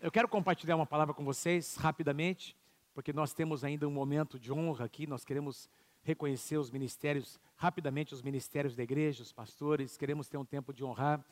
[0.00, 2.56] eu quero compartilhar uma palavra com vocês rapidamente,
[2.94, 5.68] porque nós temos ainda um momento de honra aqui, nós queremos
[6.02, 10.84] reconhecer os ministérios, rapidamente os ministérios da igreja, os pastores, queremos ter um tempo de
[10.84, 11.24] honrar.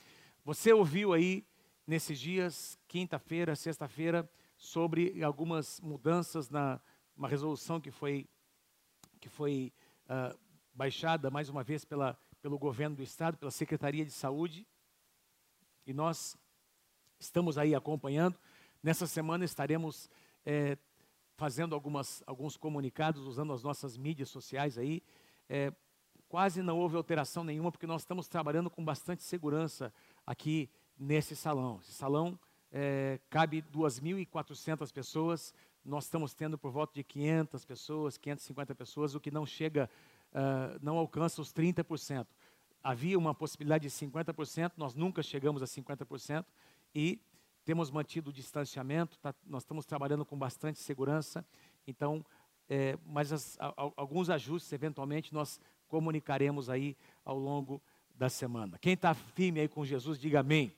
[0.45, 1.47] Você ouviu aí
[1.87, 6.81] nesses dias, quinta-feira, sexta-feira, sobre algumas mudanças na
[7.17, 8.29] uma resolução que foi,
[9.21, 9.73] que foi
[10.05, 10.39] uh,
[10.75, 14.67] baixada mais uma vez pela, pelo governo do estado, pela Secretaria de Saúde,
[15.87, 16.37] e nós
[17.19, 18.37] estamos aí acompanhando.
[18.83, 20.11] Nessa semana estaremos
[20.45, 20.77] é,
[21.37, 25.03] fazendo algumas, alguns comunicados, usando as nossas mídias sociais aí.
[25.49, 25.73] É,
[26.29, 29.93] quase não houve alteração nenhuma, porque nós estamos trabalhando com bastante segurança
[30.27, 31.79] aqui nesse salão.
[31.83, 32.39] Esse salão
[32.73, 35.55] é, cabe 2.400 pessoas,
[35.85, 39.89] nós estamos tendo por volta de 500 pessoas, 550 pessoas, o que não chega,
[40.33, 42.27] uh, não alcança os 30%.
[42.83, 46.45] Havia uma possibilidade de 50%, nós nunca chegamos a 50%,
[46.95, 47.21] e
[47.67, 51.45] temos mantido o distanciamento, tá, nós estamos trabalhando com bastante segurança,
[51.85, 52.25] então,
[52.69, 57.83] é, mas as, a, alguns ajustes, eventualmente, nós comunicaremos aí ao longo
[58.15, 58.79] da semana.
[58.79, 60.73] Quem está firme aí com Jesus, diga amém.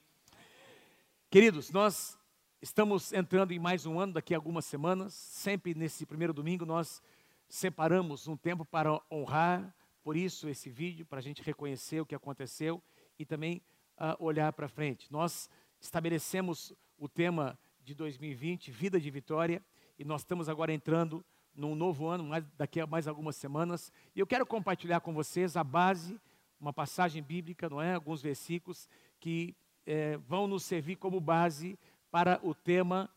[1.28, 2.18] Queridos, nós
[2.62, 7.02] estamos entrando em mais um ano, daqui a algumas semanas, sempre nesse primeiro domingo nós
[7.50, 12.14] separamos um tempo para honrar, por isso esse vídeo, para a gente reconhecer o que
[12.14, 12.82] aconteceu
[13.18, 13.60] e também
[13.98, 15.12] uh, olhar para frente.
[15.12, 19.62] Nós estabelecemos o tema de 2020, Vida de Vitória,
[19.98, 21.24] e nós estamos agora entrando
[21.54, 25.56] num novo ano, mais, daqui a mais algumas semanas, e eu quero compartilhar com vocês
[25.56, 26.20] a base,
[26.60, 27.94] uma passagem bíblica, não é?
[27.94, 28.88] Alguns versículos
[29.20, 29.54] que
[29.86, 31.78] é, vão nos servir como base
[32.10, 33.08] para o tema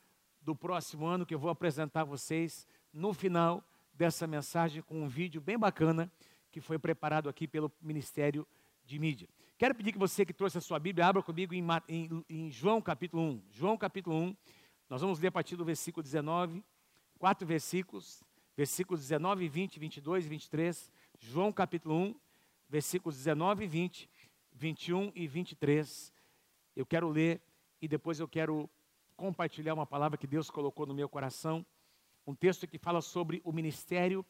[0.42, 5.08] do próximo ano, que eu vou apresentar a vocês no final dessa mensagem com um
[5.08, 6.12] vídeo bem bacana
[6.52, 8.48] que foi preparado aqui pelo Ministério
[8.86, 9.28] de Mídia.
[9.62, 12.82] Quero pedir que você que trouxe a sua Bíblia, abra comigo em, em, em, João
[12.82, 13.42] capítulo 1.
[13.52, 14.36] João capítulo 1,
[14.90, 16.64] nós vamos ler a partir do versículo 19,
[17.20, 18.24] quatro versículos,
[18.58, 20.92] versículos 19, 20, 22 e 23.
[21.20, 22.16] João capítulo 1,
[22.68, 24.10] versículos 19 e 20,
[24.52, 26.12] 21 e 23.
[26.76, 27.40] Eu quero ler
[27.80, 28.68] e depois eu quero
[29.16, 31.64] compartilhar uma palavra que Deus colocou no meu coração.
[32.26, 34.26] Um texto que fala sobre o ministério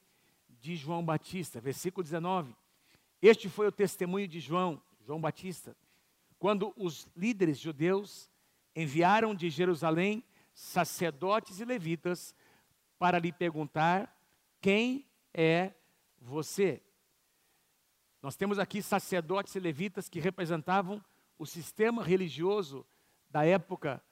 [0.60, 2.54] de João Batista, versículo 19.
[3.22, 5.76] Este foi o testemunho de João João Batista,
[6.38, 8.30] quando os líderes judeus
[8.76, 10.24] enviaram de Jerusalém
[10.54, 12.36] sacerdotes e levitas
[12.98, 14.16] para lhe perguntar:
[14.60, 15.74] quem é
[16.20, 16.82] você?
[18.22, 21.04] Nós temos aqui sacerdotes e levitas que representavam
[21.38, 22.86] o sistema religioso
[23.30, 24.04] da época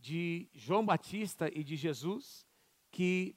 [0.00, 2.46] de João Batista e de Jesus,
[2.90, 3.36] que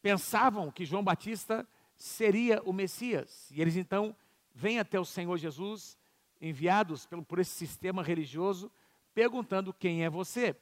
[0.00, 3.50] pensavam que João Batista seria o Messias.
[3.50, 4.16] E eles então
[4.54, 5.98] vêm até o Senhor Jesus
[6.40, 8.70] enviados pelo, por esse sistema religioso,
[9.14, 10.56] perguntando quem é você.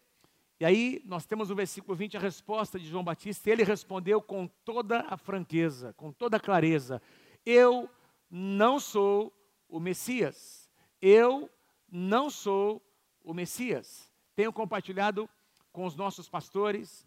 [0.61, 4.47] E aí nós temos no versículo 20 a resposta de João Batista, ele respondeu com
[4.65, 7.03] toda a franqueza, com toda a clareza:
[7.45, 7.91] Eu
[8.31, 9.33] não sou
[9.69, 10.71] o Messias.
[11.03, 11.51] Eu
[11.91, 12.81] não sou
[13.23, 14.11] o Messias.
[14.35, 15.29] Tenho compartilhado
[15.73, 17.06] com os nossos pastores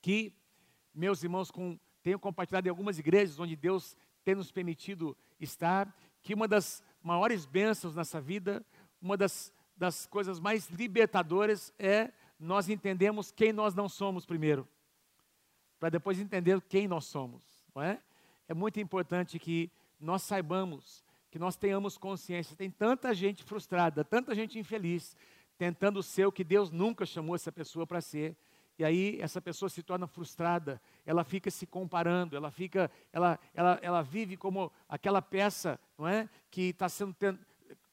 [0.00, 0.34] que,
[0.94, 6.34] meus irmãos, com, tenho compartilhado em algumas igrejas onde Deus tem nos permitido estar, que
[6.34, 8.66] uma das maiores bênçãos nessa vida,
[9.00, 14.66] uma das, das coisas mais libertadoras é nós entendemos quem nós não somos primeiro,
[15.78, 18.02] para depois entender quem nós somos, não é?
[18.48, 22.56] É muito importante que nós saibamos, que nós tenhamos consciência.
[22.56, 25.16] Tem tanta gente frustrada, tanta gente infeliz,
[25.56, 28.36] tentando ser o que Deus nunca chamou essa pessoa para ser.
[28.78, 33.78] E aí essa pessoa se torna frustrada, ela fica se comparando, ela fica, ela, ela,
[33.80, 37.16] ela vive como aquela peça, não é, que está sendo,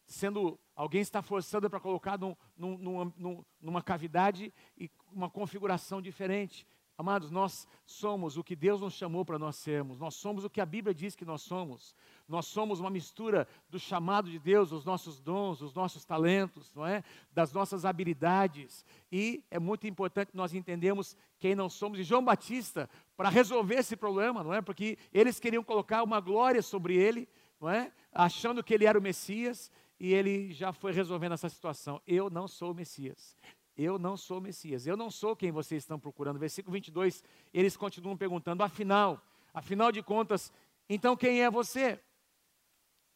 [0.06, 6.68] sendo, alguém está forçando para colocar num, num, num, numa cavidade e uma configuração diferente.
[6.96, 10.62] Amados, nós somos o que Deus nos chamou para nós sermos, nós somos o que
[10.62, 11.96] a Bíblia diz que nós somos.
[12.28, 16.86] Nós somos uma mistura do chamado de Deus, dos nossos dons, dos nossos talentos, não
[16.86, 17.04] é?
[17.32, 18.86] Das nossas habilidades.
[19.12, 22.00] E é muito importante nós entendermos quem não somos.
[22.00, 24.62] E João Batista, para resolver esse problema, não é?
[24.62, 27.28] Porque eles queriam colocar uma glória sobre ele,
[27.60, 27.92] não é?
[28.12, 32.02] Achando que ele era o Messias, e ele já foi resolvendo essa situação.
[32.06, 33.38] Eu não sou o Messias.
[33.76, 36.40] Eu não sou Messias, eu não sou quem vocês estão procurando.
[36.40, 37.24] Versículo 22,
[37.54, 39.22] eles continuam perguntando: afinal,
[39.54, 40.54] afinal de contas,
[40.88, 42.00] então quem é você?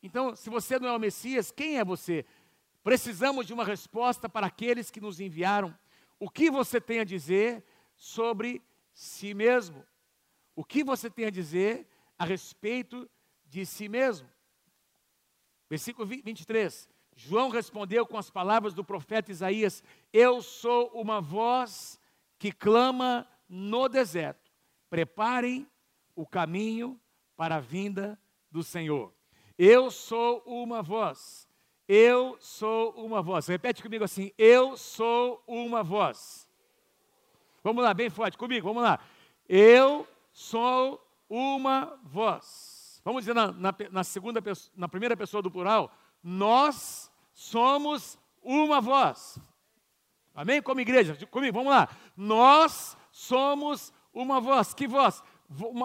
[0.01, 2.25] Então, se você não é o Messias, quem é você?
[2.83, 5.77] Precisamos de uma resposta para aqueles que nos enviaram.
[6.19, 7.63] O que você tem a dizer
[7.95, 8.61] sobre
[8.93, 9.85] si mesmo?
[10.55, 11.87] O que você tem a dizer
[12.17, 13.09] a respeito
[13.45, 14.27] de si mesmo?
[15.69, 16.89] Versículo 23.
[17.19, 19.83] João respondeu com as palavras do profeta Isaías:
[20.13, 21.99] Eu sou uma voz
[22.37, 24.51] que clama no deserto:
[24.87, 25.67] preparem
[26.15, 26.99] o caminho
[27.35, 28.19] para a vinda
[28.51, 29.11] do Senhor.
[29.57, 31.47] Eu sou uma voz.
[31.87, 33.47] Eu sou uma voz.
[33.47, 36.47] Repete comigo assim: Eu sou uma voz.
[37.63, 38.99] Vamos lá, bem forte comigo, vamos lá.
[39.49, 43.01] Eu sou uma voz.
[43.03, 44.39] Vamos dizer na, na, na segunda,
[44.75, 45.91] na primeira pessoa do plural,
[46.29, 49.39] nós somos uma voz.
[50.35, 50.61] Amém?
[50.61, 51.87] Como igreja, comigo, vamos lá.
[52.17, 54.73] Nós somos uma voz.
[54.73, 55.23] Que voz?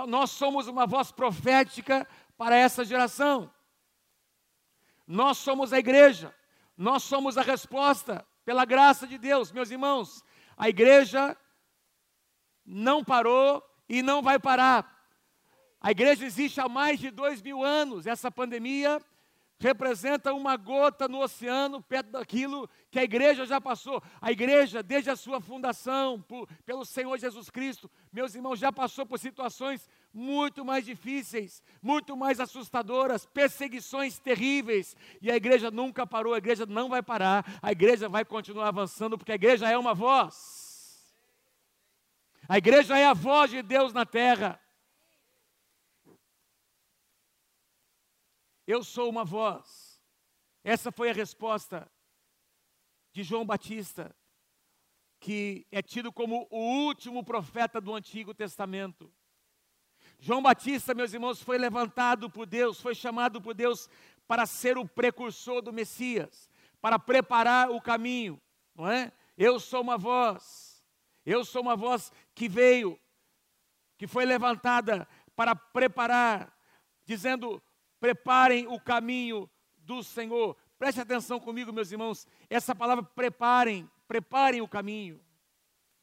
[0.08, 3.48] Nós somos uma voz profética para essa geração.
[5.06, 6.34] Nós somos a igreja.
[6.76, 10.24] Nós somos a resposta pela graça de Deus, meus irmãos.
[10.56, 11.36] A igreja
[12.66, 15.06] não parou e não vai parar.
[15.80, 18.08] A igreja existe há mais de dois mil anos.
[18.08, 19.00] Essa pandemia
[19.62, 24.02] representa uma gota no oceano, perto daquilo que a igreja já passou.
[24.20, 29.06] A igreja, desde a sua fundação, por, pelo Senhor Jesus Cristo, meus irmãos, já passou
[29.06, 34.96] por situações muito mais difíceis, muito mais assustadoras, perseguições terríveis.
[35.20, 39.16] E a igreja nunca parou, a igreja não vai parar, a igreja vai continuar avançando,
[39.16, 41.16] porque a igreja é uma voz.
[42.48, 44.60] A igreja é a voz de Deus na terra.
[48.66, 50.00] Eu sou uma voz.
[50.62, 51.90] Essa foi a resposta
[53.12, 54.14] de João Batista,
[55.18, 59.12] que é tido como o último profeta do Antigo Testamento.
[60.18, 63.88] João Batista, meus irmãos, foi levantado por Deus, foi chamado por Deus
[64.26, 66.48] para ser o precursor do Messias,
[66.80, 68.40] para preparar o caminho,
[68.74, 69.12] não é?
[69.36, 70.84] Eu sou uma voz,
[71.26, 72.98] eu sou uma voz que veio,
[73.98, 76.56] que foi levantada para preparar,
[77.04, 77.62] dizendo:
[78.02, 80.56] preparem o caminho do Senhor.
[80.76, 82.26] Preste atenção comigo, meus irmãos.
[82.50, 85.24] Essa palavra preparem, preparem o caminho.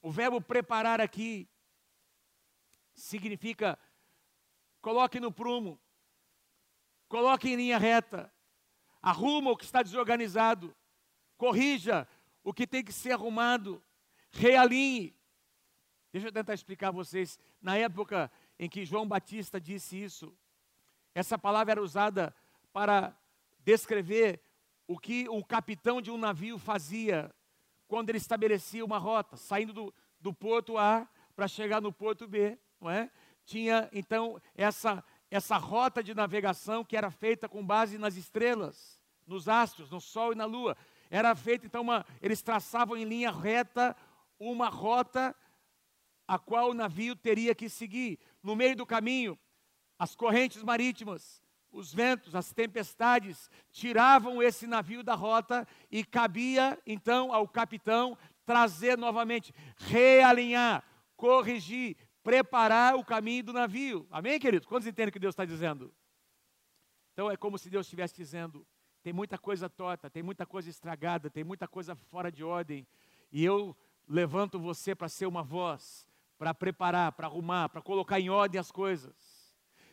[0.01, 1.45] O verbo preparar aqui
[2.93, 3.77] significa
[4.81, 5.77] coloque no prumo,
[7.09, 8.33] coloque em linha reta,
[9.01, 10.73] arruma o que está desorganizado,
[11.35, 12.07] corrija
[12.45, 13.83] o que tem que ser arrumado,
[14.31, 15.13] realinhe.
[16.13, 17.37] Deixa eu tentar explicar a vocês.
[17.61, 20.33] Na época em que João Batista disse isso,
[21.13, 22.33] essa palavra era usada
[22.71, 23.15] para
[23.59, 24.41] descrever
[24.87, 27.33] o que o capitão de um navio fazia
[27.87, 32.57] quando ele estabelecia uma rota, saindo do, do porto A para chegar no porto B,
[32.79, 33.09] não é?
[33.45, 39.47] Tinha então essa essa rota de navegação que era feita com base nas estrelas, nos
[39.47, 40.75] astros, no sol e na lua.
[41.09, 43.95] Era feita então uma, eles traçavam em linha reta
[44.39, 45.35] uma rota
[46.27, 48.19] a qual o navio teria que seguir.
[48.41, 49.37] No meio do caminho,
[49.99, 57.33] as correntes marítimas, os ventos, as tempestades tiravam esse navio da rota e cabia então
[57.33, 60.83] ao capitão trazer novamente, realinhar,
[61.15, 64.07] corrigir, preparar o caminho do navio.
[64.09, 64.67] Amém, querido?
[64.67, 65.93] Quantos entendem o que Deus está dizendo?
[67.13, 68.65] Então é como se Deus estivesse dizendo:
[69.03, 72.87] tem muita coisa torta, tem muita coisa estragada, tem muita coisa fora de ordem,
[73.31, 73.75] e eu
[74.07, 76.07] levanto você para ser uma voz,
[76.37, 79.13] para preparar, para arrumar, para colocar em ordem as coisas.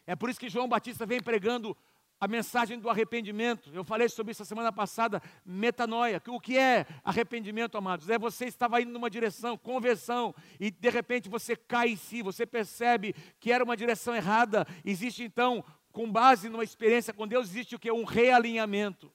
[0.07, 1.77] É por isso que João Batista vem pregando
[2.19, 3.71] a mensagem do arrependimento.
[3.75, 6.23] Eu falei sobre isso a semana passada, metanoia.
[6.29, 8.09] O que é arrependimento, amados?
[8.09, 12.47] É você estava indo numa direção, conversão, e de repente você cai em si, você
[12.47, 14.67] percebe que era uma direção errada.
[14.85, 17.91] Existe então, com base numa experiência com Deus, existe o que?
[17.91, 19.13] Um realinhamento.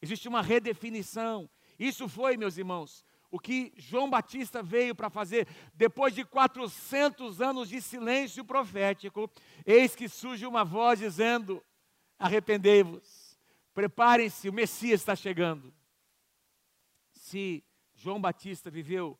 [0.00, 1.48] Existe uma redefinição.
[1.78, 3.04] Isso foi, meus irmãos,
[3.36, 9.30] o que João Batista veio para fazer, depois de 400 anos de silêncio profético,
[9.66, 11.62] eis que surge uma voz dizendo:
[12.18, 13.38] arrependei-vos,
[13.74, 15.70] preparem-se, o Messias está chegando.
[17.12, 17.62] Se
[17.94, 19.18] João Batista viveu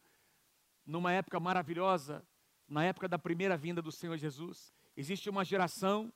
[0.87, 2.27] numa época maravilhosa,
[2.67, 6.11] na época da primeira vinda do Senhor Jesus, existe uma geração,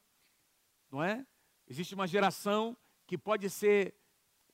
[0.91, 1.27] não é?
[1.69, 2.75] Existe uma geração
[3.07, 3.95] que pode ser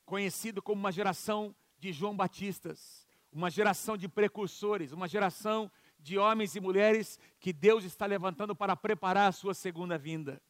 [0.04, 6.54] conhecida como uma geração de João Batistas uma geração de precursores, uma geração de homens
[6.54, 10.40] e mulheres que Deus está levantando para preparar a sua segunda vinda.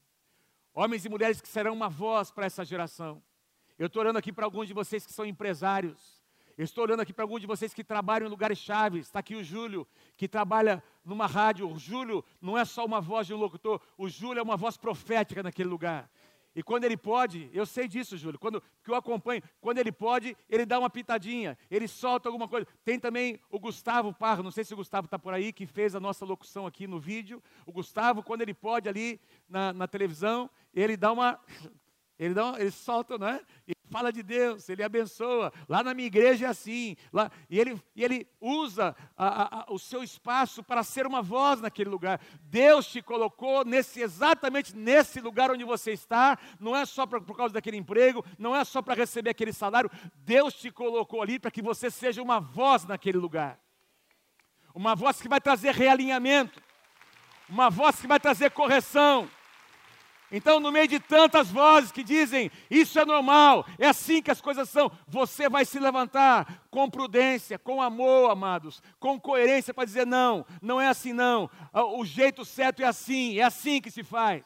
[0.75, 3.23] Homens e mulheres que serão uma voz para essa geração.
[3.79, 6.17] Eu estou orando aqui para alguns de vocês que são empresários.
[6.57, 9.07] Eu estou olhando aqui para alguns de vocês que trabalham em lugares chaves.
[9.07, 11.71] Está aqui o Júlio, que trabalha numa rádio.
[11.71, 14.79] O Júlio não é só uma voz de um locutor, o Júlio é uma voz
[14.79, 16.11] profética naquele lugar.
[16.57, 20.35] E quando ele pode, eu sei disso, Júlio, quando que eu acompanho, quando ele pode,
[20.49, 22.67] ele dá uma pitadinha, ele solta alguma coisa.
[22.83, 25.95] Tem também o Gustavo Parro, não sei se o Gustavo está por aí, que fez
[25.95, 27.43] a nossa locução aqui no vídeo.
[27.67, 31.39] O Gustavo, quando ele pode ali na, na televisão, ele dá uma.
[32.19, 33.39] Ele, dá ele solta, né?
[33.89, 35.53] Fala de Deus, ele abençoa.
[35.69, 36.97] Lá na minha igreja é assim.
[37.13, 41.61] Lá, e, ele, e ele usa a, a, o seu espaço para ser uma voz
[41.61, 42.21] naquele lugar.
[42.43, 46.37] Deus te colocou nesse exatamente nesse lugar onde você está.
[46.59, 49.91] Não é só pra, por causa daquele emprego, não é só para receber aquele salário.
[50.17, 53.61] Deus te colocou ali para que você seja uma voz naquele lugar.
[54.75, 56.61] Uma voz que vai trazer realinhamento.
[57.49, 59.31] Uma voz que vai trazer correção
[60.31, 64.41] então, no meio de tantas vozes que dizem isso é normal, é assim que as
[64.41, 70.05] coisas são, você vai se levantar com prudência, com amor, amados, com coerência para dizer:
[70.05, 74.03] não, não é assim não, ah, o jeito certo é assim, é assim que se
[74.03, 74.45] faz.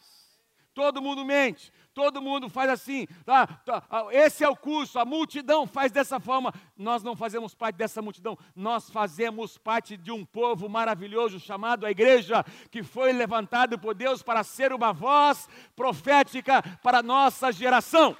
[0.75, 3.07] Todo mundo mente, todo mundo faz assim.
[3.27, 6.51] Tá, tá, esse é o curso, a multidão faz dessa forma.
[6.75, 11.91] Nós não fazemos parte dessa multidão, nós fazemos parte de um povo maravilhoso chamado a
[11.91, 18.17] igreja, que foi levantado por Deus para ser uma voz profética para a nossa geração.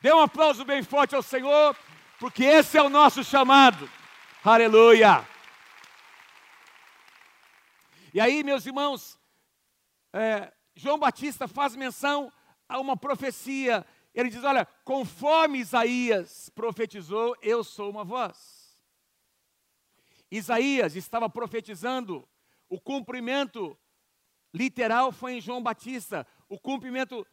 [0.00, 1.76] Dê um aplauso bem forte ao Senhor,
[2.20, 3.90] porque esse é o nosso chamado.
[4.44, 5.26] Aleluia.
[8.12, 9.18] E aí, meus irmãos,
[10.12, 12.32] é, João Batista faz menção
[12.68, 13.86] a uma profecia.
[14.14, 18.64] Ele diz: Olha, conforme Isaías profetizou, eu sou uma voz.
[20.30, 22.28] Isaías estava profetizando,
[22.68, 23.78] o cumprimento
[24.52, 27.26] literal foi em João Batista, o cumprimento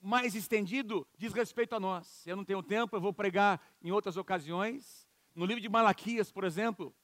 [0.00, 2.26] mais estendido diz respeito a nós.
[2.26, 5.08] Eu não tenho tempo, eu vou pregar em outras ocasiões.
[5.34, 6.94] No livro de Malaquias, por exemplo,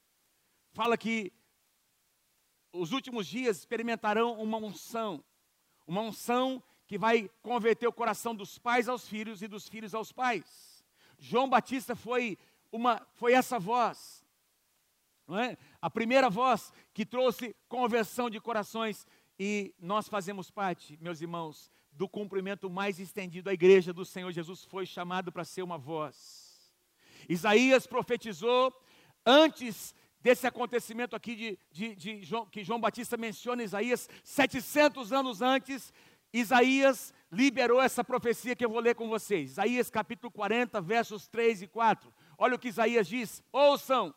[0.73, 1.33] fala que
[2.71, 5.23] os últimos dias experimentarão uma unção
[5.87, 10.11] uma unção que vai converter o coração dos pais aos filhos e dos filhos aos
[10.11, 10.83] pais.
[11.17, 12.37] João Batista foi,
[12.71, 14.25] uma, foi essa voz,
[15.27, 15.57] não é?
[15.81, 19.07] a primeira voz que trouxe conversão de corações.
[19.39, 23.49] E nós fazemos parte, meus irmãos, do cumprimento mais estendido.
[23.49, 26.73] A igreja do Senhor Jesus foi chamado para ser uma voz.
[27.29, 28.73] Isaías profetizou
[29.25, 35.41] antes desse acontecimento aqui de, de, de João, que João Batista menciona Isaías, 700 anos
[35.41, 35.93] antes,
[36.33, 39.51] Isaías liberou essa profecia que eu vou ler com vocês.
[39.51, 42.13] Isaías capítulo 40, versos 3 e 4.
[42.37, 44.13] Olha o que Isaías diz: Ouçam,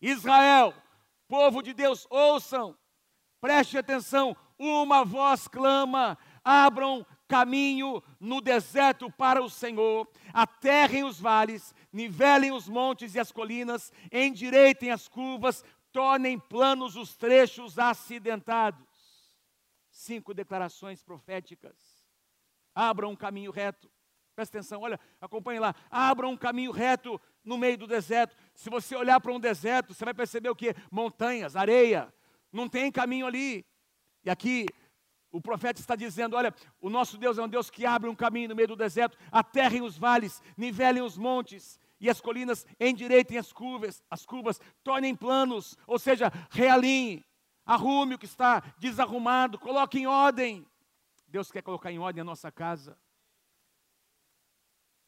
[0.00, 0.74] Israel,
[1.26, 2.76] povo de Deus, ouçam,
[3.40, 11.74] preste atenção, uma voz clama, abram caminho no deserto para o Senhor, aterrem os vales,
[11.92, 18.86] nivelem os montes e as colinas, endireitem as curvas, tornem planos os trechos acidentados.
[19.90, 21.76] Cinco declarações proféticas.
[22.74, 23.90] Abram um caminho reto.
[24.34, 25.74] Presta atenção, olha, acompanhe lá.
[25.90, 28.36] Abram um caminho reto no meio do deserto.
[28.54, 30.74] Se você olhar para um deserto, você vai perceber o que?
[30.90, 32.12] Montanhas, areia.
[32.52, 33.64] Não tem caminho ali.
[34.22, 34.66] E aqui
[35.36, 38.48] o profeta está dizendo: olha, o nosso Deus é um Deus que abre um caminho
[38.48, 43.52] no meio do deserto, aterrem os vales, nivelem os montes e as colinas, endireitem as
[43.52, 47.22] curvas, as curvas, tornem planos, ou seja, realinhe,
[47.66, 50.66] arrume o que está desarrumado, coloque em ordem.
[51.28, 52.98] Deus quer colocar em ordem a nossa casa.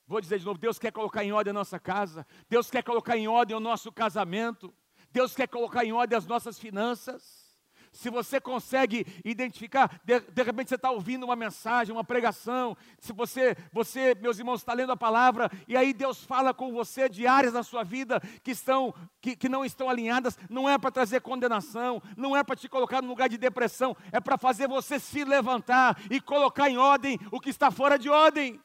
[0.07, 3.17] Vou dizer de novo: Deus quer colocar em ordem a nossa casa, Deus quer colocar
[3.17, 4.75] em ordem o nosso casamento,
[5.11, 7.48] Deus quer colocar em ordem as nossas finanças
[7.93, 13.13] se você consegue identificar, de, de repente você está ouvindo uma mensagem, uma pregação, se
[13.13, 17.27] você, você, meus irmãos, está lendo a palavra, e aí Deus fala com você de
[17.27, 21.21] áreas da sua vida que estão, que, que não estão alinhadas, não é para trazer
[21.21, 25.25] condenação, não é para te colocar no lugar de depressão, é para fazer você se
[25.25, 28.61] levantar e colocar em ordem o que está fora de ordem.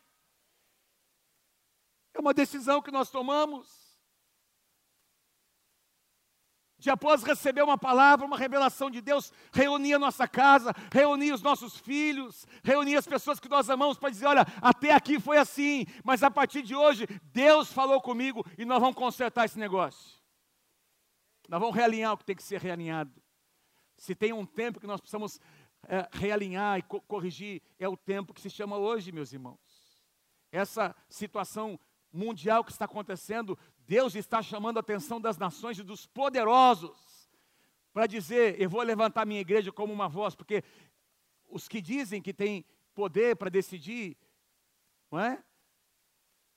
[2.14, 3.83] É uma decisão que nós tomamos
[6.84, 11.42] de após receber uma palavra, uma revelação de Deus, reunir a nossa casa, reunir os
[11.42, 15.86] nossos filhos, reunir as pessoas que nós amamos para dizer: olha, até aqui foi assim,
[16.04, 20.20] mas a partir de hoje, Deus falou comigo e nós vamos consertar esse negócio.
[21.48, 23.14] Nós vamos realinhar o que tem que ser realinhado.
[23.98, 25.40] Se tem um tempo que nós precisamos
[25.88, 29.58] é, realinhar e co corrigir, é o tempo que se chama hoje, meus irmãos.
[30.52, 31.80] Essa situação
[32.12, 37.30] mundial que está acontecendo Deus está chamando a atenção das nações e dos poderosos
[37.94, 40.64] para dizer: eu vou levantar minha igreja como uma voz, porque
[41.50, 44.18] os que dizem que têm poder para decidir,
[45.12, 45.44] não é?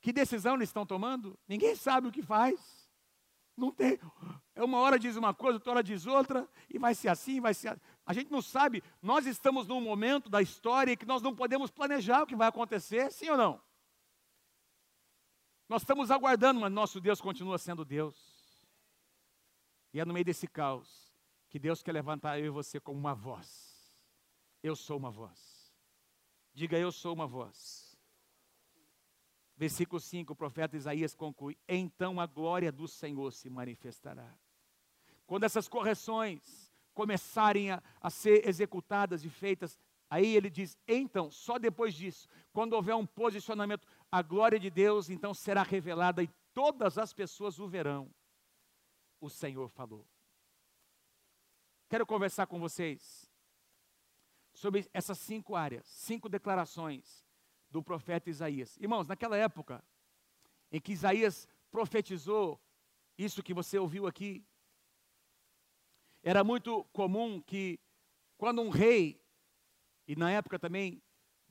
[0.01, 1.39] Que decisão eles estão tomando?
[1.49, 2.87] Ninguém sabe o que faz.
[3.57, 3.99] Não tem.
[4.55, 7.55] É uma hora diz uma coisa, outra hora diz outra, e vai ser assim, vai
[7.55, 7.81] ser.
[8.05, 8.83] A gente não sabe.
[9.03, 13.11] Nós estamos num momento da história que nós não podemos planejar o que vai acontecer,
[13.11, 13.61] sim ou não?
[15.69, 18.37] Nós estamos aguardando, mas nosso Deus continua sendo Deus.
[19.93, 21.13] E é no meio desse caos
[21.49, 23.93] que Deus quer levantar eu e você como uma voz.
[24.63, 25.73] Eu sou uma voz.
[26.53, 27.97] Diga, eu sou uma voz.
[29.57, 34.37] Versículo 5, o profeta Isaías conclui: Então a glória do Senhor se manifestará.
[35.27, 39.79] Quando essas correções começarem a, a ser executadas e feitas,
[40.11, 45.11] aí ele diz: Então, só depois disso, quando houver um posicionamento, a glória de Deus
[45.11, 48.11] então será revelada e todas as pessoas o verão.
[49.21, 50.07] O Senhor falou.
[51.89, 53.31] Quero conversar com vocês
[54.53, 57.25] sobre essas cinco áreas, cinco declarações
[57.71, 58.77] do profeta Isaías.
[58.79, 59.85] Irmãos, naquela época
[60.71, 62.61] em que Isaías profetizou
[63.17, 64.45] isso que você ouviu aqui,
[66.23, 67.79] era muito comum que
[68.37, 69.23] quando um rei,
[70.09, 71.03] e na época também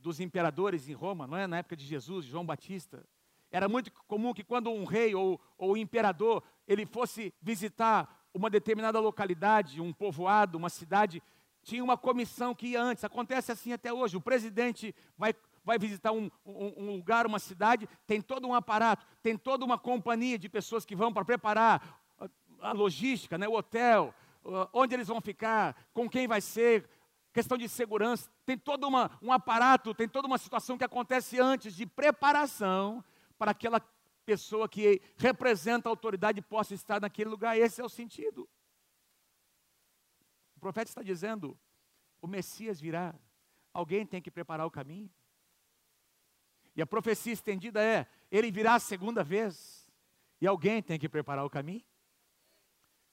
[0.05, 1.47] dos imperadores em Roma, não é?
[1.47, 3.03] Na época de Jesus, João Batista,
[3.50, 9.00] era muito comum que quando um rei ou, ou imperador ele fosse visitar uma determinada
[9.00, 11.24] localidade, um povoado, uma cidade,
[11.63, 13.03] tinha uma comissão que ia antes.
[13.03, 14.15] Acontece assim até hoje.
[14.15, 15.33] O presidente vai,
[15.63, 19.79] vai visitar um, um, um lugar, uma cidade, tem todo um aparato, tem toda uma
[19.79, 24.13] companhia de pessoas que vão para preparar a, a logística, né, o hotel,
[24.71, 26.88] onde eles vão ficar, com quem vai ser,
[27.36, 31.75] questão de segurança, tem todo uma, um aparato, tem toda uma situação que acontece antes
[31.75, 33.04] de preparação
[33.38, 33.82] para aquela
[34.25, 37.58] pessoa que representa a autoridade possa estar naquele lugar.
[37.58, 38.48] Esse é o sentido.
[40.56, 41.60] O profeta está dizendo:
[42.22, 43.13] o Messias virá,
[43.74, 45.12] alguém tem que preparar o caminho.
[46.74, 49.86] E a profecia estendida é: ele virá a segunda vez,
[50.39, 51.84] e alguém tem que preparar o caminho.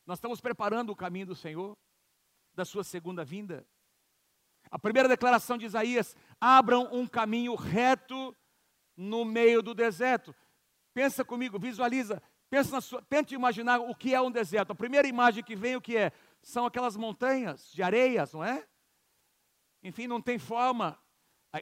[0.07, 1.77] Nós estamos preparando o caminho do Senhor,
[2.55, 3.67] da sua segunda vinda.
[4.73, 8.35] A primeira declaração de Isaías: abram um caminho reto
[8.97, 10.35] no meio do deserto.
[10.95, 14.73] Pensa comigo, visualiza, pensa sua, tente imaginar o que é um deserto.
[14.73, 16.11] A primeira imagem que vem, o que é?
[16.41, 18.67] São aquelas montanhas de areias, não é?
[19.83, 20.99] Enfim, não tem forma.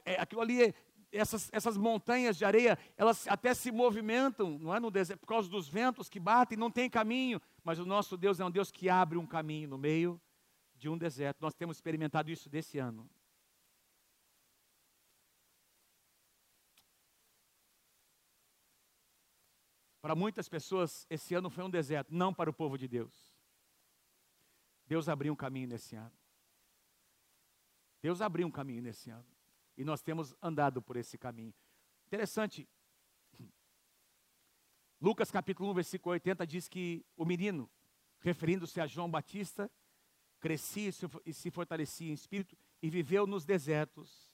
[0.05, 0.73] É, aquilo ali,
[1.11, 4.79] essas, essas montanhas de areia, elas até se movimentam, não é?
[4.79, 7.41] No deserto, por causa dos ventos que batem, não tem caminho.
[7.61, 10.19] Mas o nosso Deus é um Deus que abre um caminho no meio
[10.81, 11.39] de um deserto.
[11.39, 13.07] Nós temos experimentado isso desse ano.
[20.01, 23.31] Para muitas pessoas, esse ano foi um deserto, não para o povo de Deus.
[24.87, 26.11] Deus abriu um caminho nesse ano.
[28.01, 29.27] Deus abriu um caminho nesse ano.
[29.77, 31.53] E nós temos andado por esse caminho.
[32.07, 32.67] Interessante.
[34.99, 37.69] Lucas capítulo 1, versículo 80 diz que o menino,
[38.19, 39.71] referindo-se a João Batista,
[40.41, 40.91] crescia
[41.25, 44.29] e se fortalecia em espírito e viveu nos desertos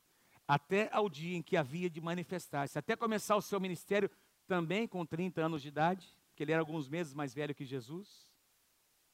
[0.48, 4.10] até ao dia em que havia de manifestar-se, até começar o seu ministério
[4.48, 8.32] também com 30 anos de idade, que ele era alguns meses mais velho que Jesus.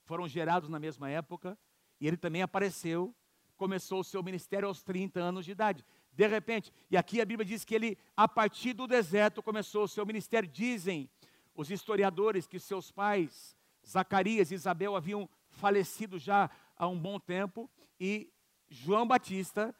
[0.03, 1.57] Foram gerados na mesma época,
[1.99, 3.15] e ele também apareceu,
[3.57, 5.83] começou o seu ministério aos 30 anos de idade.
[6.11, 9.87] De repente, e aqui a Bíblia diz que ele, a partir do deserto, começou o
[9.87, 10.47] seu ministério.
[10.47, 11.09] Dizem
[11.55, 17.69] os historiadores que seus pais, Zacarias e Isabel, haviam falecido já há um bom tempo,
[17.99, 18.31] e
[18.69, 19.75] João Batista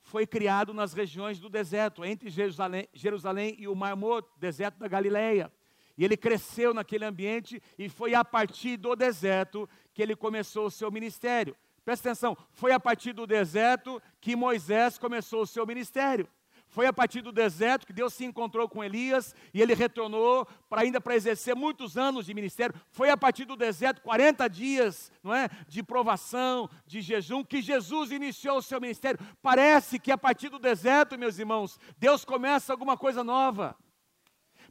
[0.00, 4.88] foi criado nas regiões do deserto, entre Jerusalém, Jerusalém e o Mar Morto, deserto da
[4.88, 5.52] Galileia.
[5.96, 10.70] E ele cresceu naquele ambiente e foi a partir do deserto que ele começou o
[10.70, 11.56] seu ministério.
[11.84, 16.28] Presta atenção, foi a partir do deserto que Moisés começou o seu ministério.
[16.68, 20.82] Foi a partir do deserto que Deus se encontrou com Elias e ele retornou para
[20.82, 22.74] ainda para exercer muitos anos de ministério.
[22.90, 28.10] Foi a partir do deserto, 40 dias, não é, de provação, de jejum que Jesus
[28.10, 29.18] iniciou o seu ministério.
[29.40, 33.74] Parece que a partir do deserto, meus irmãos, Deus começa alguma coisa nova.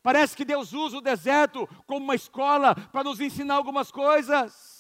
[0.04, 4.77] Parece que Deus usa o deserto como uma escola para nos ensinar algumas coisas.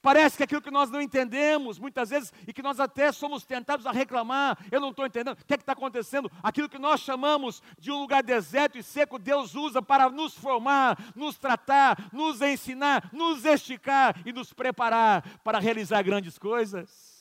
[0.00, 3.86] Parece que aquilo que nós não entendemos, muitas vezes, e que nós até somos tentados
[3.86, 6.30] a reclamar, eu não estou entendendo, o que é que está acontecendo?
[6.42, 10.96] Aquilo que nós chamamos de um lugar deserto e seco, Deus usa para nos formar,
[11.14, 17.18] nos tratar, nos ensinar, nos esticar e nos preparar para realizar grandes coisas.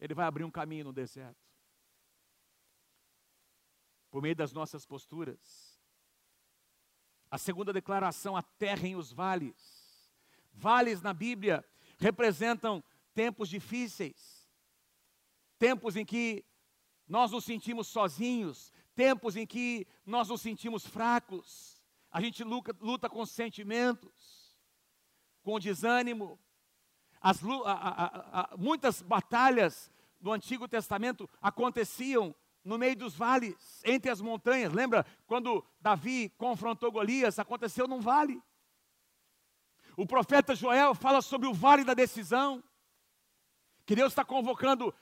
[0.00, 1.36] Ele vai abrir um caminho no deserto.
[4.10, 5.78] Por meio das nossas posturas.
[7.30, 9.77] A segunda declaração, aterrem os vales.
[10.58, 11.64] Vales na Bíblia
[11.98, 12.82] representam
[13.14, 14.48] tempos difíceis,
[15.58, 16.44] tempos em que
[17.06, 23.08] nós nos sentimos sozinhos, tempos em que nós nos sentimos fracos, a gente luta, luta
[23.08, 24.56] com sentimentos,
[25.42, 26.38] com desânimo.
[27.20, 34.10] As, a, a, a, muitas batalhas do Antigo Testamento aconteciam no meio dos vales, entre
[34.10, 34.72] as montanhas.
[34.72, 37.38] Lembra quando Davi confrontou Golias?
[37.38, 38.42] Aconteceu num vale.
[39.98, 42.62] O profeta Joel fala sobre o vale da decisão,
[43.84, 44.94] que Deus está convocando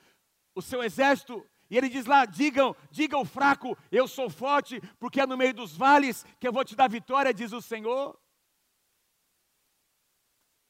[0.55, 5.21] o seu exército E ele diz lá: digam, diga o fraco, eu sou forte, porque
[5.21, 8.19] é no meio dos vales que eu vou te dar vitória, diz o Senhor.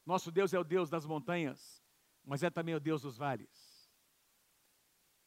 [0.05, 1.81] Nosso Deus é o Deus das montanhas,
[2.25, 3.89] mas é também o Deus dos vales.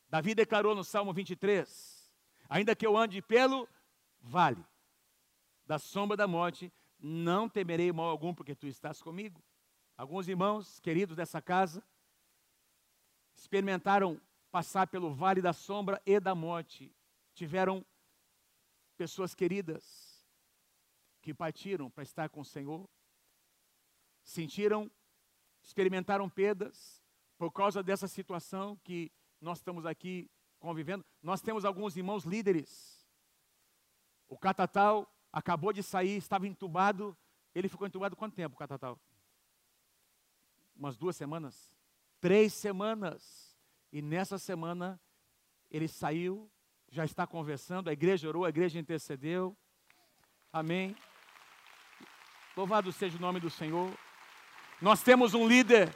[0.09, 2.11] Davi declarou no Salmo 23:
[2.49, 3.65] Ainda que eu ande pelo
[4.19, 4.65] vale
[5.65, 9.41] da sombra da morte, não temerei mal algum, porque tu estás comigo.
[9.97, 11.83] Alguns irmãos queridos dessa casa
[13.35, 16.93] experimentaram passar pelo vale da sombra e da morte.
[17.33, 17.85] Tiveram
[18.97, 20.25] pessoas queridas
[21.21, 22.89] que partiram para estar com o Senhor.
[24.23, 24.91] Sentiram,
[25.61, 27.01] experimentaram perdas
[27.37, 31.05] por causa dessa situação que nós estamos aqui convivendo.
[31.21, 33.07] Nós temos alguns irmãos líderes.
[34.27, 37.17] O Catatal acabou de sair, estava entubado.
[37.53, 38.99] Ele ficou entubado quanto tempo, Catatal?
[40.75, 41.77] Umas duas semanas?
[42.19, 43.57] Três semanas.
[43.91, 44.99] E nessa semana
[45.69, 46.51] ele saiu,
[46.89, 49.57] já está conversando, a igreja orou, a igreja intercedeu.
[50.51, 50.95] Amém.
[52.55, 53.95] Louvado seja o nome do Senhor.
[54.81, 55.95] Nós temos um líder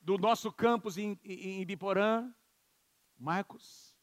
[0.00, 2.30] do nosso campus em, em, em Biporã,
[3.16, 3.96] Marcos.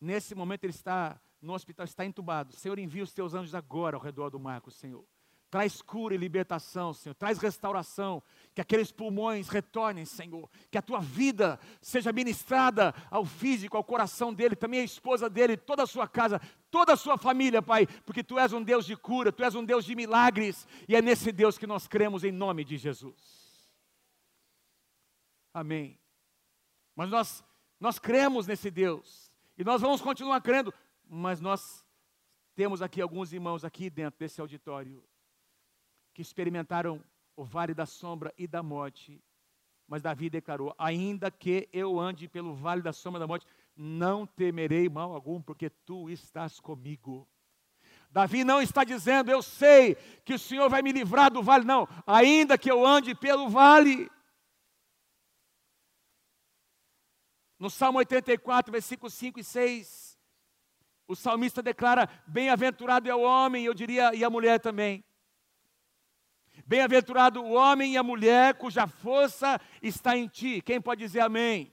[0.00, 2.52] Nesse momento ele está no hospital, está entubado.
[2.52, 5.04] Senhor, envia os teus anjos agora ao redor do Marcos, Senhor.
[5.50, 7.14] Traz cura e libertação, Senhor.
[7.14, 8.22] Traz restauração.
[8.54, 10.48] Que aqueles pulmões retornem, Senhor.
[10.70, 15.56] Que a tua vida seja ministrada ao físico, ao coração dele, também à esposa dele,
[15.56, 17.84] toda a sua casa, toda a sua família, Pai.
[18.06, 20.68] Porque tu és um Deus de cura, tu és um Deus de milagres.
[20.88, 23.40] E é nesse Deus que nós cremos em nome de Jesus.
[25.52, 25.98] Amém.
[26.94, 27.44] Mas nós,
[27.80, 29.32] nós cremos nesse Deus.
[29.58, 30.72] E nós vamos continuar crendo.
[31.12, 31.84] Mas nós
[32.54, 35.04] temos aqui alguns irmãos aqui dentro desse auditório
[36.14, 37.02] que experimentaram
[37.34, 39.20] o vale da sombra e da morte.
[39.88, 43.44] Mas Davi declarou: Ainda que eu ande pelo vale da sombra da morte,
[43.74, 47.28] não temerei mal algum, porque tu estás comigo.
[48.08, 51.88] Davi não está dizendo, eu sei que o Senhor vai me livrar do vale, não,
[52.06, 54.08] ainda que eu ande pelo vale.
[57.58, 60.09] No Salmo 84, versículos 5 e 6,
[61.10, 65.04] o salmista declara: Bem-aventurado é o homem, eu diria, e a mulher também,
[66.66, 70.62] Bem-aventurado o homem e a mulher cuja força está em ti.
[70.62, 71.72] Quem pode dizer amém?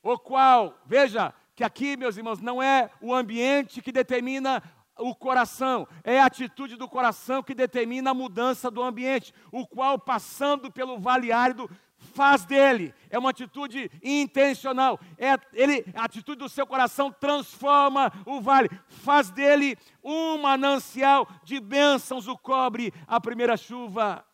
[0.00, 4.62] O qual, veja que aqui, meus irmãos, não é o ambiente que determina
[4.96, 9.98] o coração, é a atitude do coração que determina a mudança do ambiente, o qual,
[9.98, 11.68] passando pelo vale árido,
[12.04, 18.40] faz dele, é uma atitude intencional, é ele, a atitude do seu coração transforma o
[18.40, 24.24] vale, faz dele um manancial de bênçãos, o cobre a primeira chuva.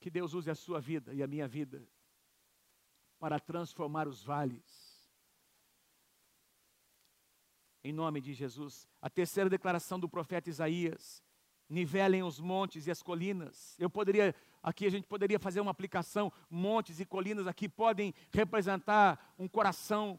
[0.00, 1.86] Que Deus use a sua vida e a minha vida
[3.18, 4.94] para transformar os vales.
[7.82, 8.86] Em nome de Jesus.
[9.00, 11.22] A terceira declaração do profeta Isaías
[11.68, 13.76] nivelem os montes e as colinas.
[13.78, 19.34] Eu poderia, aqui a gente poderia fazer uma aplicação, montes e colinas aqui podem representar
[19.38, 20.18] um coração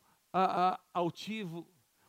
[0.94, 1.68] altivo,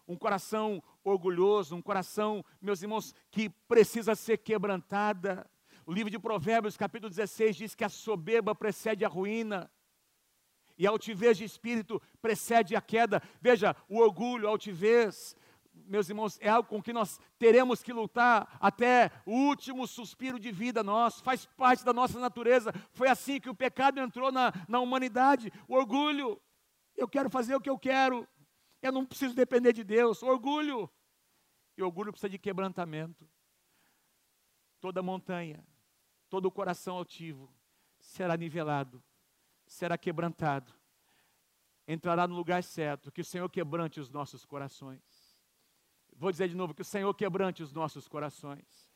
[0.09, 5.49] um coração orgulhoso, um coração, meus irmãos, que precisa ser quebrantada.
[5.85, 9.71] O livro de Provérbios, capítulo 16, diz que a soberba precede a ruína.
[10.79, 13.23] E a altivez de espírito precede a queda.
[13.41, 15.35] Veja, o orgulho, a altivez,
[15.87, 20.51] meus irmãos, é algo com que nós teremos que lutar até o último suspiro de
[20.51, 22.73] vida nosso, faz parte da nossa natureza.
[22.93, 25.53] Foi assim que o pecado entrou na, na humanidade.
[25.69, 26.41] O orgulho,
[26.97, 28.27] eu quero fazer o que eu quero,
[28.83, 30.23] eu não preciso depender de Deus.
[30.23, 30.91] Orgulho,
[31.77, 33.29] e orgulho precisa de quebrantamento.
[34.81, 35.67] Toda montanha,
[36.29, 37.53] todo o coração altivo
[37.99, 39.03] será nivelado,
[39.67, 40.73] será quebrantado,
[41.89, 45.03] entrará no lugar certo, que o Senhor quebrante os nossos corações.
[46.19, 48.91] Vou dizer de novo: que o Senhor quebrante os nossos corações.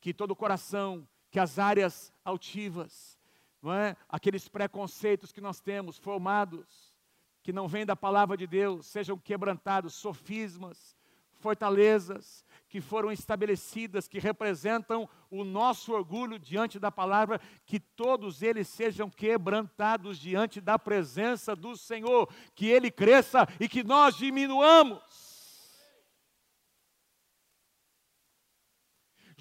[0.00, 3.18] Que todo o coração, que as áreas altivas,
[3.62, 3.96] não é?
[4.08, 6.94] aqueles preconceitos que nós temos formados,
[7.42, 10.96] que não vêm da palavra de Deus, sejam quebrantados, sofismas,
[11.44, 18.66] fortalezas que foram estabelecidas, que representam o nosso orgulho diante da palavra, que todos eles
[18.66, 25.23] sejam quebrantados diante da presença do Senhor, que ele cresça e que nós diminuamos.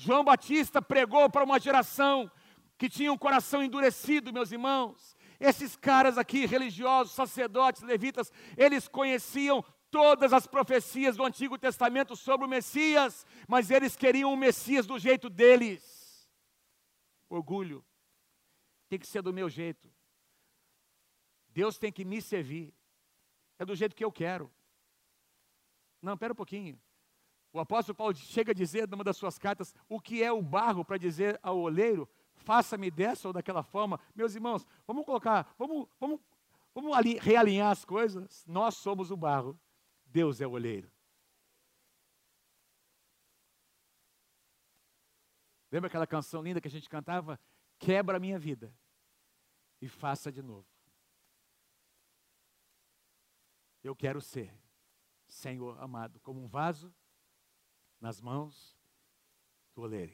[0.04, 2.30] João Batista pregou para uma geração
[2.78, 5.16] que tinha um coração endurecido, meus irmãos.
[5.40, 12.46] Esses caras aqui, religiosos, sacerdotes, levitas, eles conheciam todas as profecias do Antigo Testamento sobre
[12.46, 16.30] o Messias, mas eles queriam o Messias do jeito deles.
[17.30, 17.86] Orgulho.
[18.90, 19.90] Tem que ser do meu jeito.
[21.48, 22.74] Deus tem que me servir.
[23.58, 24.52] É do jeito que eu quero.
[26.02, 26.78] Não, espera um pouquinho.
[27.54, 30.84] O apóstolo Paulo chega a dizer numa das suas cartas o que é o barro
[30.84, 34.00] para dizer ao oleiro, faça-me dessa ou daquela forma.
[34.16, 36.20] Meus irmãos, vamos colocar, vamos, vamos,
[36.74, 38.44] vamos ali, realinhar as coisas.
[38.48, 39.58] Nós somos o barro,
[40.04, 40.92] Deus é o oleiro.
[45.72, 47.40] Lembra aquela canção linda que a gente cantava?
[47.78, 48.76] Quebra a minha vida
[49.80, 50.68] e faça de novo.
[53.84, 54.52] Eu quero ser,
[55.28, 56.92] Senhor amado, como um vaso
[58.04, 58.78] nas mãos
[59.74, 60.14] do oleiro.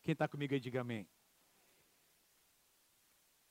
[0.00, 1.06] Quem está comigo aí, diga amém.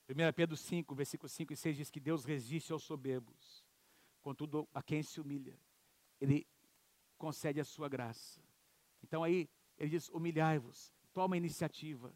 [0.09, 3.63] 1 Pedro 5, versículo 5 e 6 diz que Deus resiste aos soberbos,
[4.23, 5.55] contudo a quem se humilha,
[6.19, 6.47] Ele
[7.15, 8.41] concede a sua graça.
[9.03, 9.47] Então aí
[9.77, 12.11] ele diz: humilhai-vos, toma a iniciativa,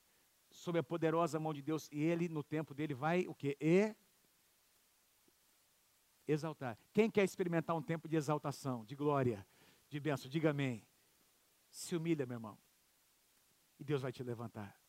[0.50, 3.56] sob a poderosa mão de Deus, e Ele, no tempo dele, vai o que?
[3.62, 3.96] E
[6.28, 6.80] exaltar.
[6.92, 9.46] Quem quer experimentar um tempo de exaltação, de glória,
[9.88, 10.84] de bênção, diga amém.
[11.72, 12.58] Se humilha, meu irmão.
[13.80, 14.80] E Deus vai te levantar.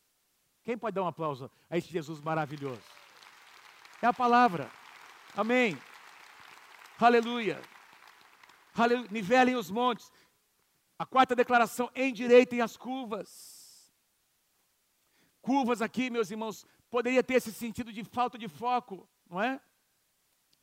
[0.62, 2.82] Quem pode dar um aplauso a esse Jesus maravilhoso?
[4.02, 4.70] É a palavra.
[5.34, 5.80] Amém.
[6.98, 7.58] Aleluia.
[8.74, 9.08] Aleluia.
[9.10, 10.12] Nivelem os montes.
[10.98, 13.90] A quarta declaração, endireitem as curvas.
[15.40, 19.58] Curvas aqui, meus irmãos, poderia ter esse sentido de falta de foco, não é?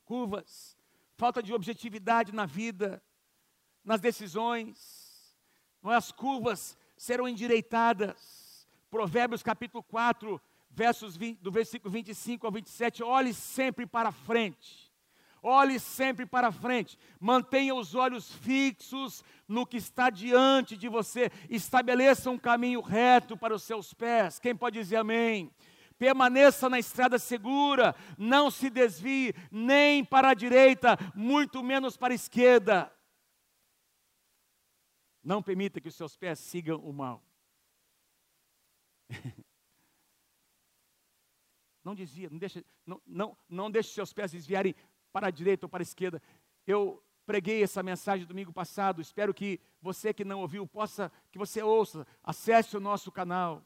[0.10, 0.76] curvas,
[1.18, 3.00] falta de objetividade na vida,
[3.86, 4.99] nas decisões.
[5.84, 5.96] É?
[5.96, 8.68] As curvas serão endireitadas.
[8.90, 13.04] Provérbios capítulo 4, versos 20, do versículo 25 ao 27.
[13.04, 14.90] Olhe sempre para frente.
[15.42, 16.98] Olhe sempre para frente.
[17.20, 21.32] Mantenha os olhos fixos no que está diante de você.
[21.50, 24.40] Estabeleça um caminho reto para os seus pés.
[24.40, 25.52] Quem pode dizer amém?
[26.00, 32.16] permaneça na estrada segura, não se desvie nem para a direita, muito menos para a
[32.16, 32.90] esquerda.
[35.30, 37.24] Não permita que os seus pés sigam o mal.
[41.84, 44.76] Não desvia, não deixe, não, não, não deixe seus pés desviarem
[45.14, 46.22] para a direita ou para a esquerda.
[46.68, 49.02] Eu preguei essa mensagem domingo passado.
[49.02, 53.64] Espero que você que não ouviu possa, que você ouça, acesse o nosso canal.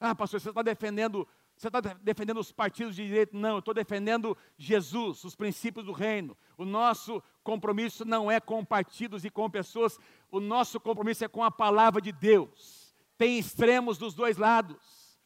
[0.00, 3.34] Ah, pastor, você está defendendo, você está defendendo os partidos de direito?
[3.34, 6.36] Não, eu estou defendendo Jesus, os princípios do reino.
[6.56, 9.98] O nosso compromisso não é com partidos e com pessoas,
[10.30, 12.94] o nosso compromisso é com a palavra de Deus.
[13.16, 15.18] Tem extremos dos dois lados.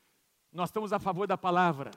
[0.53, 1.91] Nós estamos a favor da palavra.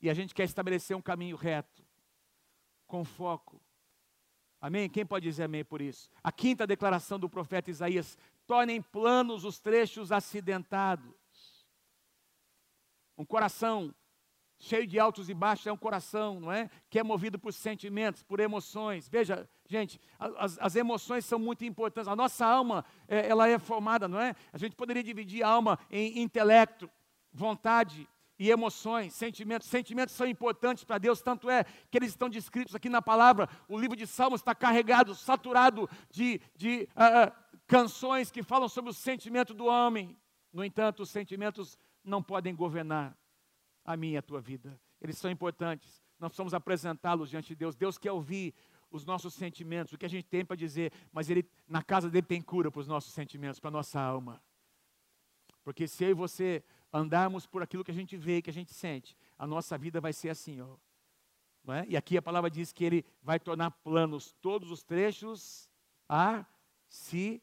[0.00, 1.84] E a gente quer estabelecer um caminho reto,
[2.86, 3.60] com foco.
[4.60, 4.88] Amém?
[4.88, 6.08] Quem pode dizer amém por isso?
[6.22, 8.16] A quinta declaração do profeta Isaías
[8.46, 11.12] tornem planos os trechos acidentados.
[13.18, 13.92] Um coração
[14.60, 16.70] cheio de altos e baixos é um coração, não é?
[16.88, 19.08] Que é movido por sentimentos, por emoções.
[19.08, 22.08] Veja, gente, as, as emoções são muito importantes.
[22.08, 24.34] A nossa alma, é, ela é formada, não é?
[24.52, 26.88] A gente poderia dividir a alma em intelecto,
[27.32, 29.68] vontade e emoções, sentimentos.
[29.68, 33.48] Sentimentos são importantes para Deus, tanto é que eles estão descritos aqui na palavra.
[33.68, 37.32] O livro de Salmos está carregado, saturado de, de uh,
[37.66, 40.16] canções que falam sobre o sentimento do homem.
[40.52, 41.76] No entanto, os sentimentos
[42.08, 43.16] não podem governar
[43.84, 44.78] a minha e a tua vida.
[45.00, 46.02] Eles são importantes.
[46.18, 47.76] Nós precisamos apresentá-los diante de Deus.
[47.76, 48.54] Deus quer ouvir
[48.90, 52.26] os nossos sentimentos, o que a gente tem para dizer, mas ele, na casa dele
[52.26, 54.42] tem cura para os nossos sentimentos, para a nossa alma.
[55.62, 58.72] Porque se eu e você andarmos por aquilo que a gente vê, que a gente
[58.72, 60.76] sente, a nossa vida vai ser assim, ó.
[61.70, 61.84] É?
[61.86, 65.68] E aqui a palavra diz que ele vai tornar planos todos os trechos
[66.08, 66.46] a
[66.88, 67.42] se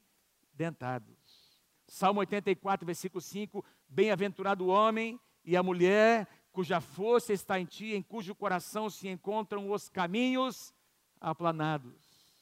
[0.51, 1.59] dentados.
[1.87, 7.93] Salmo 84, versículo 5: Bem-aventurado o homem e a mulher cuja força está em ti,
[7.93, 10.73] em cujo coração se encontram os caminhos
[11.19, 12.33] aplanados.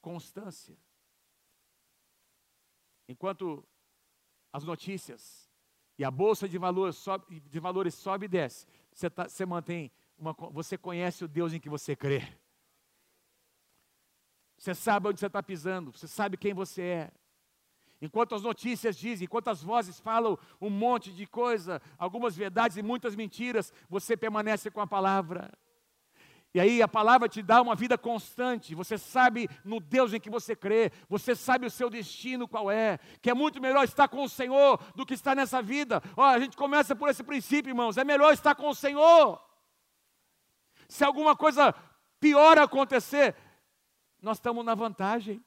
[0.00, 0.76] Constância.
[3.08, 3.66] Enquanto
[4.52, 5.50] as notícias
[5.98, 9.90] e a bolsa de valores sobe, de valores sobe e desce, você, tá, você mantém
[10.16, 12.22] uma, você conhece o Deus em que você crê.
[14.56, 17.12] Você sabe onde você está pisando, você sabe quem você é.
[18.04, 22.82] Enquanto as notícias dizem, enquanto as vozes falam um monte de coisa, algumas verdades e
[22.82, 25.50] muitas mentiras, você permanece com a palavra.
[26.52, 28.74] E aí a palavra te dá uma vida constante.
[28.74, 32.98] Você sabe no Deus em que você crê, você sabe o seu destino qual é,
[33.22, 36.02] que é muito melhor estar com o Senhor do que estar nessa vida.
[36.14, 37.96] Ó, a gente começa por esse princípio, irmãos.
[37.96, 39.42] É melhor estar com o Senhor.
[40.86, 41.74] Se alguma coisa
[42.20, 43.34] pior acontecer,
[44.20, 45.42] nós estamos na vantagem.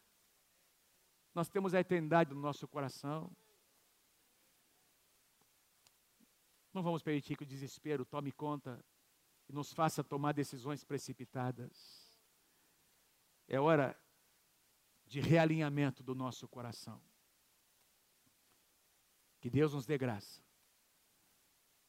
[1.37, 3.31] Nós temos a eternidade no nosso coração.
[6.73, 8.83] Não vamos permitir que o desespero tome conta
[9.47, 12.19] e nos faça tomar decisões precipitadas.
[13.47, 13.95] É hora
[15.05, 16.99] de realinhamento do nosso coração.
[19.39, 20.41] Que Deus nos dê graça.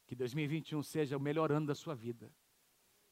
[0.05, 2.31] Que 2021 seja o melhor ano da sua vida.